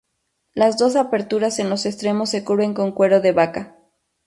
[0.55, 3.77] Las dos aberturas en los extremos se cubren con cuero de vaca.